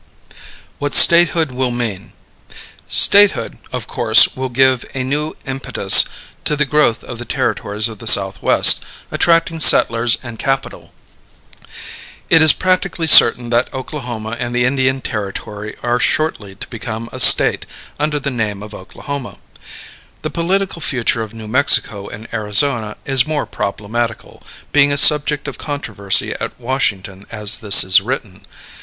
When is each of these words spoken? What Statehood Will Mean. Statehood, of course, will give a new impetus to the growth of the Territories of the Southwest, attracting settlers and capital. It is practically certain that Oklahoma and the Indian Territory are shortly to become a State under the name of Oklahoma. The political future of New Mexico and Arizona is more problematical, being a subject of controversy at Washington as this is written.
What 0.79 0.95
Statehood 0.95 1.51
Will 1.51 1.69
Mean. 1.69 2.13
Statehood, 2.87 3.59
of 3.71 3.85
course, 3.85 4.35
will 4.35 4.49
give 4.49 4.83
a 4.95 5.03
new 5.03 5.35
impetus 5.45 6.05
to 6.43 6.55
the 6.55 6.65
growth 6.65 7.03
of 7.03 7.19
the 7.19 7.23
Territories 7.23 7.87
of 7.87 7.99
the 7.99 8.07
Southwest, 8.07 8.83
attracting 9.11 9.59
settlers 9.59 10.17
and 10.23 10.39
capital. 10.39 10.91
It 12.31 12.41
is 12.41 12.51
practically 12.51 13.05
certain 13.05 13.51
that 13.51 13.71
Oklahoma 13.75 14.35
and 14.39 14.55
the 14.55 14.65
Indian 14.65 15.01
Territory 15.01 15.75
are 15.83 15.99
shortly 15.99 16.55
to 16.55 16.67
become 16.69 17.07
a 17.11 17.19
State 17.19 17.67
under 17.99 18.19
the 18.19 18.31
name 18.31 18.63
of 18.63 18.73
Oklahoma. 18.73 19.37
The 20.23 20.31
political 20.31 20.81
future 20.81 21.21
of 21.21 21.35
New 21.35 21.47
Mexico 21.47 22.07
and 22.07 22.27
Arizona 22.33 22.97
is 23.05 23.27
more 23.27 23.45
problematical, 23.45 24.41
being 24.71 24.91
a 24.91 24.97
subject 24.97 25.47
of 25.47 25.59
controversy 25.59 26.33
at 26.41 26.59
Washington 26.59 27.27
as 27.29 27.57
this 27.57 27.83
is 27.83 28.01
written. 28.01 28.47